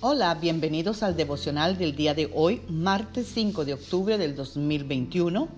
Hola, 0.00 0.32
bienvenidos 0.36 1.02
al 1.02 1.16
devocional 1.16 1.76
del 1.76 1.96
día 1.96 2.14
de 2.14 2.30
hoy, 2.32 2.62
martes 2.68 3.26
5 3.34 3.64
de 3.64 3.74
octubre 3.74 4.16
del 4.16 4.36
2021. 4.36 5.48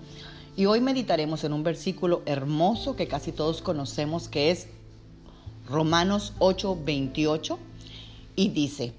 Y 0.57 0.65
hoy 0.65 0.81
meditaremos 0.81 1.43
en 1.43 1.53
un 1.53 1.61
versículo 1.61 2.23
hermoso 2.25 2.95
que 2.95 3.07
casi 3.07 3.31
todos 3.31 3.61
conocemos, 3.61 4.29
que 4.29 4.49
es 4.49 4.65
Romanos 5.69 6.33
8, 6.39 6.75
28. 6.83 7.59
Y 8.35 8.49
dice, 8.49 8.93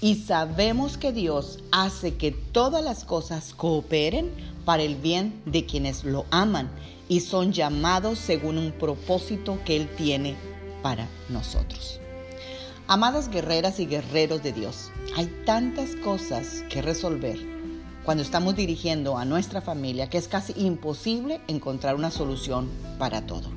y 0.00 0.14
sabemos 0.14 0.96
que 0.96 1.12
Dios 1.12 1.58
hace 1.72 2.14
que 2.14 2.30
todas 2.32 2.82
las 2.82 3.04
cosas 3.04 3.52
cooperen 3.52 4.30
para 4.64 4.82
el 4.82 4.96
bien 4.96 5.42
de 5.44 5.66
quienes 5.66 6.04
lo 6.04 6.24
aman 6.30 6.70
y 7.06 7.20
son 7.20 7.52
llamados 7.52 8.18
según 8.18 8.56
un 8.56 8.72
propósito 8.72 9.58
que 9.62 9.76
Él 9.76 9.90
tiene 9.94 10.36
para 10.82 11.06
nosotros. 11.28 12.00
Amadas 12.88 13.30
guerreras 13.30 13.80
y 13.80 13.86
guerreros 13.86 14.44
de 14.44 14.52
Dios, 14.52 14.92
hay 15.16 15.26
tantas 15.44 15.96
cosas 15.96 16.62
que 16.70 16.82
resolver 16.82 17.36
cuando 18.04 18.22
estamos 18.22 18.54
dirigiendo 18.54 19.18
a 19.18 19.24
nuestra 19.24 19.60
familia 19.60 20.08
que 20.08 20.18
es 20.18 20.28
casi 20.28 20.52
imposible 20.56 21.40
encontrar 21.48 21.96
una 21.96 22.12
solución 22.12 22.68
para 23.00 23.26
todo. 23.26 23.48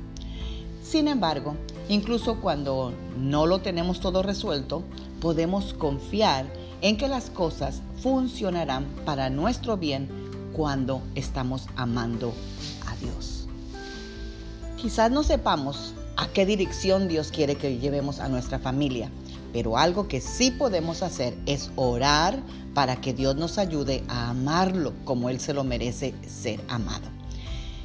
Sin 0.82 1.06
embargo, 1.06 1.54
incluso 1.88 2.40
cuando 2.40 2.92
no 3.16 3.46
lo 3.46 3.60
tenemos 3.60 4.00
todo 4.00 4.24
resuelto, 4.24 4.82
podemos 5.20 5.74
confiar 5.74 6.46
en 6.80 6.96
que 6.96 7.06
las 7.06 7.30
cosas 7.30 7.82
funcionarán 8.02 8.84
para 9.04 9.30
nuestro 9.30 9.76
bien 9.76 10.08
cuando 10.52 11.02
estamos 11.14 11.68
amando 11.76 12.34
a 12.88 12.96
Dios. 12.96 13.46
Quizás 14.76 15.12
no 15.12 15.22
sepamos 15.22 15.94
a 16.20 16.28
qué 16.28 16.44
dirección 16.44 17.08
Dios 17.08 17.32
quiere 17.32 17.54
que 17.54 17.78
llevemos 17.78 18.20
a 18.20 18.28
nuestra 18.28 18.58
familia. 18.58 19.10
Pero 19.54 19.78
algo 19.78 20.06
que 20.06 20.20
sí 20.20 20.50
podemos 20.50 21.02
hacer 21.02 21.34
es 21.46 21.70
orar 21.76 22.38
para 22.74 23.00
que 23.00 23.14
Dios 23.14 23.36
nos 23.36 23.56
ayude 23.56 24.04
a 24.06 24.28
amarlo 24.28 24.92
como 25.06 25.30
Él 25.30 25.40
se 25.40 25.54
lo 25.54 25.64
merece 25.64 26.14
ser 26.28 26.60
amado. 26.68 27.08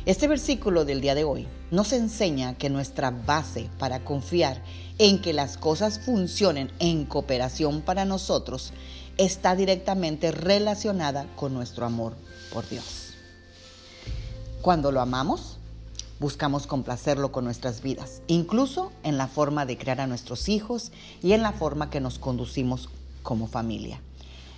Este 0.06 0.28
versículo 0.28 0.84
del 0.84 1.00
día 1.00 1.16
de 1.16 1.24
hoy 1.24 1.48
nos 1.72 1.94
enseña 1.94 2.56
que 2.58 2.70
nuestra 2.70 3.10
base 3.10 3.70
para 3.80 4.04
confiar 4.04 4.62
en 4.98 5.22
que 5.22 5.32
las 5.32 5.58
cosas 5.58 6.00
funcionen 6.00 6.72
en 6.80 7.06
cooperación 7.06 7.82
para 7.82 8.04
nosotros 8.04 8.74
está 9.18 9.56
directamente 9.56 10.32
relacionada 10.32 11.26
con 11.38 11.54
nuestro 11.54 11.86
amor 11.86 12.18
por 12.54 12.68
Dios. 12.68 13.14
Cuando 14.62 14.92
lo 14.92 15.00
amamos, 15.00 15.55
Buscamos 16.18 16.66
complacerlo 16.66 17.34
con 17.34 17.44
nuestras 17.44 17.82
vidas, 17.82 18.22
incluso 18.28 18.94
en 19.04 19.18
la 19.18 19.28
forma 19.28 19.66
de 19.66 19.78
crear 19.78 20.00
a 20.00 20.08
nuestros 20.08 20.48
hijos 20.48 20.94
y 21.22 21.34
en 21.34 21.42
la 21.42 21.52
forma 21.52 21.90
que 21.90 22.00
nos 22.00 22.20
conducimos 22.20 22.90
como 23.22 23.48
familia. 23.48 24.00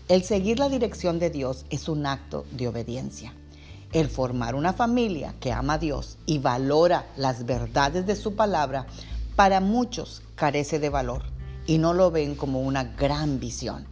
El 0.08 0.24
seguir 0.24 0.60
la 0.60 0.70
dirección 0.70 1.18
de 1.18 1.32
Dios 1.32 1.66
es 1.72 1.90
un 1.90 2.06
acto 2.06 2.46
de 2.52 2.68
obediencia. 2.68 3.34
El 3.92 4.08
formar 4.08 4.54
una 4.54 4.74
familia 4.74 5.34
que 5.40 5.52
ama 5.52 5.74
a 5.74 5.78
Dios 5.80 6.20
y 6.28 6.38
valora 6.38 7.08
las 7.18 7.48
verdades 7.48 8.06
de 8.06 8.16
su 8.16 8.36
palabra, 8.36 8.86
para 9.36 9.60
muchos 9.60 10.22
carece 10.36 10.78
de 10.78 10.90
valor 10.90 11.24
y 11.66 11.80
no 11.80 11.94
lo 11.94 12.12
ven 12.12 12.36
como 12.36 12.62
una 12.62 12.84
gran 12.84 13.40
visión. 13.40 13.88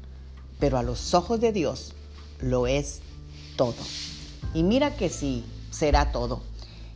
Pero 0.60 0.78
a 0.78 0.84
los 0.84 1.16
ojos 1.16 1.40
de 1.40 1.52
Dios 1.52 1.94
lo 2.40 2.68
es 2.68 3.02
todo. 3.56 3.74
Y 4.54 4.62
mira 4.62 4.96
que 4.96 5.10
sí, 5.10 5.44
será 5.72 6.12
todo 6.12 6.42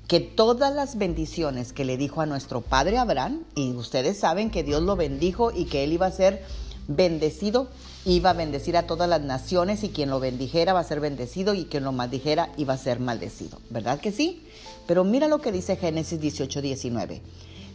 que 0.09 0.19
todas 0.19 0.73
las 0.73 0.97
bendiciones 0.97 1.71
que 1.71 1.85
le 1.85 1.95
dijo 1.95 2.19
a 2.19 2.25
nuestro 2.25 2.61
padre 2.61 2.97
Abraham, 2.97 3.43
y 3.53 3.73
ustedes 3.73 4.17
saben 4.17 4.49
que 4.49 4.63
Dios 4.63 4.81
lo 4.81 4.95
bendijo 4.95 5.51
y 5.51 5.65
que 5.65 5.83
él 5.83 5.93
iba 5.93 6.07
a 6.07 6.11
ser 6.11 6.43
bendecido, 6.87 7.67
iba 8.05 8.31
a 8.31 8.33
bendecir 8.33 8.75
a 8.75 8.87
todas 8.87 9.07
las 9.07 9.21
naciones 9.21 9.83
y 9.83 9.89
quien 9.89 10.09
lo 10.09 10.19
bendijera 10.19 10.73
va 10.73 10.79
a 10.79 10.83
ser 10.83 10.99
bendecido 10.99 11.53
y 11.53 11.65
quien 11.65 11.83
lo 11.83 11.91
maldijera 11.91 12.49
iba 12.57 12.73
a 12.73 12.77
ser 12.79 12.99
maldecido. 12.99 13.59
¿Verdad 13.69 13.99
que 13.99 14.11
sí? 14.11 14.41
Pero 14.87 15.03
mira 15.03 15.27
lo 15.27 15.41
que 15.41 15.51
dice 15.51 15.75
Génesis 15.75 16.19
18, 16.19 16.59
19. 16.59 17.21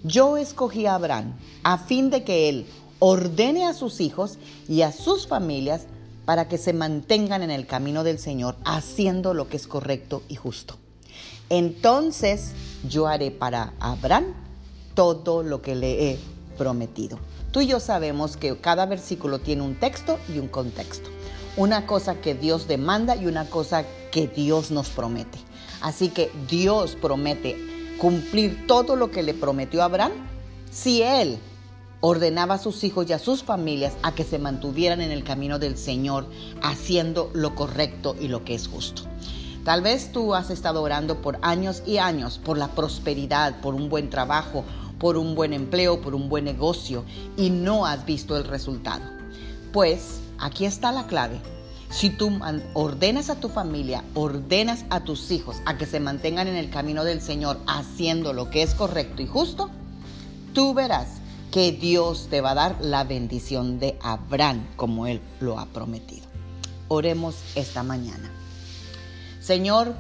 Yo 0.03 0.37
escogí 0.37 0.87
a 0.87 0.97
Abraham 0.97 1.37
a 1.63 1.79
fin 1.79 2.11
de 2.11 2.25
que 2.25 2.49
él 2.49 2.67
ordene 2.99 3.65
a 3.65 3.75
sus 3.75 4.01
hijos 4.01 4.39
y 4.69 4.83
a 4.83 4.91
sus 4.91 5.29
familias 5.29 5.87
para 6.25 6.49
que 6.49 6.59
se 6.59 6.73
mantengan 6.73 7.45
en 7.45 7.53
el 7.53 7.69
camino 7.69 8.03
del 8.03 8.19
Señor, 8.19 8.57
haciendo 8.65 9.35
lo 9.35 9.49
que 9.49 9.57
es 9.57 9.69
correcto 9.69 10.25
y 10.29 10.35
justo. 10.35 10.79
Entonces 11.51 12.53
yo 12.89 13.07
haré 13.07 13.31
para 13.31 13.73
Abraham 13.81 14.35
todo 14.95 15.43
lo 15.43 15.63
que 15.63 15.75
le 15.75 16.11
he 16.11 16.19
prometido. 16.57 17.19
Tú 17.53 17.61
y 17.61 17.67
yo 17.67 17.81
sabemos 17.81 18.37
que 18.37 18.57
cada 18.57 18.87
versículo 18.87 19.39
tiene 19.39 19.63
un 19.63 19.75
texto 19.77 20.19
y 20.33 20.39
un 20.39 20.49
contexto. 20.49 21.09
Una 21.57 21.87
cosa 21.87 22.17
que 22.17 22.35
Dios 22.35 22.67
demanda 22.67 23.15
y 23.15 23.27
una 23.27 23.49
cosa 23.49 23.85
que 24.11 24.27
Dios 24.27 24.71
nos 24.71 24.89
promete. 24.89 25.39
Así 25.81 26.09
que 26.09 26.33
Dios 26.49 26.97
promete 27.01 27.57
cumplir 27.99 28.67
todo 28.67 28.97
lo 28.97 29.11
que 29.11 29.23
le 29.23 29.35
prometió 29.35 29.83
a 29.83 29.85
Abraham 29.85 30.13
si 30.71 31.03
él 31.03 31.39
ordenaba 32.01 32.57
a 32.57 32.59
sus 32.59 32.85
hijos 32.85 33.09
y 33.09 33.13
a 33.13 33.19
sus 33.19 33.43
familias 33.45 33.95
a 34.03 34.15
que 34.15 34.25
se 34.25 34.39
mantuvieran 34.39 35.01
en 35.01 35.11
el 35.11 35.25
camino 35.25 35.59
del 35.59 35.79
Señor, 35.79 36.27
haciendo 36.61 37.31
lo 37.33 37.55
correcto 37.55 38.15
y 38.21 38.29
lo 38.29 38.45
que 38.45 38.55
es 38.55 38.69
justo. 38.69 39.05
Tal 39.65 39.81
vez 39.81 40.13
tú 40.13 40.35
has 40.35 40.51
estado 40.51 40.83
orando 40.83 41.23
por 41.23 41.39
años 41.41 41.83
y 41.87 41.97
años 41.97 42.39
por 42.39 42.59
la 42.59 42.69
prosperidad, 42.69 43.63
por 43.63 43.75
un 43.75 43.89
buen 43.89 44.11
trabajo, 44.11 44.63
por 44.99 45.17
un 45.17 45.35
buen 45.35 45.55
empleo, 45.55 46.03
por 46.03 46.15
un 46.15 46.29
buen 46.29 46.45
negocio 46.45 47.03
y 47.39 47.49
no 47.49 47.87
has 47.87 48.05
visto 48.05 48.37
el 48.37 48.45
resultado. 48.45 49.03
Pues 49.73 50.21
aquí 50.39 50.67
está 50.67 50.93
la 50.93 51.07
clave. 51.07 51.41
Si 51.89 52.11
tú 52.11 52.31
ordenas 52.75 53.31
a 53.31 53.41
tu 53.41 53.49
familia, 53.49 54.05
ordenas 54.15 54.85
a 54.91 55.01
tus 55.01 55.31
hijos 55.31 55.57
a 55.65 55.79
que 55.79 55.87
se 55.87 55.99
mantengan 55.99 56.47
en 56.47 56.57
el 56.57 56.69
camino 56.69 57.03
del 57.03 57.23
Señor 57.23 57.59
haciendo 57.67 58.35
lo 58.35 58.51
que 58.51 58.63
es 58.63 58.75
correcto 58.75 59.23
y 59.23 59.27
justo, 59.27 59.71
tú 60.53 60.75
verás 60.75 61.09
que 61.51 61.73
Dios 61.73 62.27
te 62.29 62.43
va 62.43 62.51
a 62.51 62.55
dar 62.55 62.77
la 62.83 63.05
bendición 63.05 63.79
de 63.79 63.99
Abraham 64.03 64.67
como 64.77 65.07
Él 65.07 65.23
lo 65.41 65.59
ha 65.59 65.67
prometido. 65.67 66.27
Oremos 66.89 67.37
esta 67.55 67.83
mañana. 67.83 68.31
Señor, 69.45 69.93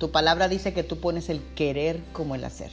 tu 0.00 0.10
palabra 0.10 0.48
dice 0.48 0.74
que 0.74 0.82
tú 0.82 0.98
pones 0.98 1.28
el 1.28 1.40
querer 1.54 2.02
como 2.12 2.34
el 2.34 2.42
hacer. 2.42 2.72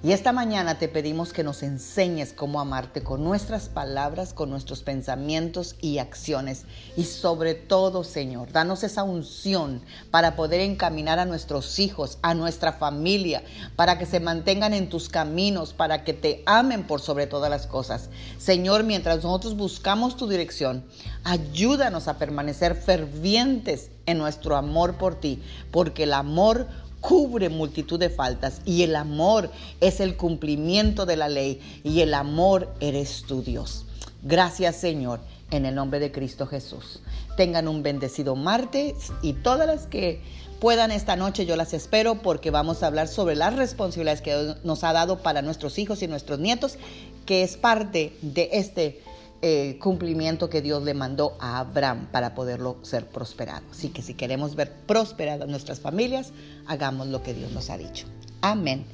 Y 0.00 0.12
esta 0.12 0.30
mañana 0.30 0.78
te 0.78 0.86
pedimos 0.86 1.32
que 1.32 1.42
nos 1.42 1.64
enseñes 1.64 2.32
cómo 2.32 2.60
amarte 2.60 3.02
con 3.02 3.24
nuestras 3.24 3.68
palabras, 3.68 4.32
con 4.32 4.48
nuestros 4.48 4.84
pensamientos 4.84 5.74
y 5.80 5.98
acciones. 5.98 6.66
Y 6.96 7.02
sobre 7.02 7.54
todo, 7.54 8.04
Señor, 8.04 8.52
danos 8.52 8.84
esa 8.84 9.02
unción 9.02 9.82
para 10.12 10.36
poder 10.36 10.60
encaminar 10.60 11.18
a 11.18 11.24
nuestros 11.24 11.80
hijos, 11.80 12.18
a 12.22 12.34
nuestra 12.34 12.72
familia, 12.74 13.42
para 13.74 13.98
que 13.98 14.06
se 14.06 14.20
mantengan 14.20 14.72
en 14.72 14.88
tus 14.88 15.08
caminos, 15.08 15.72
para 15.72 16.04
que 16.04 16.12
te 16.12 16.44
amen 16.46 16.86
por 16.86 17.00
sobre 17.00 17.26
todas 17.26 17.50
las 17.50 17.66
cosas. 17.66 18.08
Señor, 18.38 18.84
mientras 18.84 19.24
nosotros 19.24 19.56
buscamos 19.56 20.16
tu 20.16 20.28
dirección, 20.28 20.84
ayúdanos 21.24 22.06
a 22.06 22.18
permanecer 22.18 22.76
fervientes 22.76 23.90
en 24.06 24.18
nuestro 24.18 24.56
amor 24.56 24.94
por 24.94 25.16
ti, 25.16 25.42
porque 25.72 26.04
el 26.04 26.12
amor 26.12 26.68
cubre 27.00 27.48
multitud 27.48 27.98
de 27.98 28.10
faltas 28.10 28.60
y 28.64 28.82
el 28.82 28.96
amor 28.96 29.50
es 29.80 30.00
el 30.00 30.16
cumplimiento 30.16 31.06
de 31.06 31.16
la 31.16 31.28
ley 31.28 31.60
y 31.84 32.00
el 32.00 32.14
amor 32.14 32.72
eres 32.80 33.24
tu 33.26 33.42
Dios. 33.42 33.84
Gracias 34.22 34.76
Señor, 34.76 35.20
en 35.50 35.64
el 35.64 35.74
nombre 35.74 36.00
de 36.00 36.12
Cristo 36.12 36.46
Jesús. 36.46 37.00
Tengan 37.36 37.68
un 37.68 37.82
bendecido 37.82 38.34
martes 38.34 39.12
y 39.22 39.34
todas 39.34 39.66
las 39.66 39.86
que 39.86 40.20
puedan 40.60 40.90
esta 40.90 41.16
noche 41.16 41.46
yo 41.46 41.56
las 41.56 41.72
espero 41.72 42.16
porque 42.16 42.50
vamos 42.50 42.82
a 42.82 42.88
hablar 42.88 43.08
sobre 43.08 43.36
las 43.36 43.54
responsabilidades 43.54 44.22
que 44.22 44.54
nos 44.64 44.82
ha 44.84 44.92
dado 44.92 45.18
para 45.18 45.42
nuestros 45.42 45.78
hijos 45.78 46.02
y 46.02 46.08
nuestros 46.08 46.40
nietos, 46.40 46.78
que 47.26 47.42
es 47.42 47.56
parte 47.56 48.16
de 48.22 48.50
este 48.52 49.00
eh, 49.40 49.78
cumplimiento 49.80 50.50
que 50.50 50.62
Dios 50.62 50.82
le 50.82 50.94
mandó 50.94 51.36
a 51.40 51.60
Abraham 51.60 52.08
para 52.10 52.34
poderlo 52.34 52.78
ser 52.82 53.06
prosperado. 53.06 53.64
Así 53.70 53.90
que 53.90 54.02
si 54.02 54.14
queremos 54.14 54.56
ver 54.56 54.72
prosperadas 54.86 55.48
nuestras 55.48 55.80
familias, 55.80 56.32
hagamos 56.66 57.06
lo 57.08 57.22
que 57.22 57.34
Dios 57.34 57.52
nos 57.52 57.70
ha 57.70 57.78
dicho. 57.78 58.06
Amén. 58.40 58.84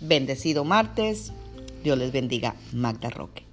Bendecido 0.00 0.64
martes. 0.64 1.32
Dios 1.82 1.98
les 1.98 2.12
bendiga. 2.12 2.54
Magda 2.72 3.10
Roque. 3.10 3.49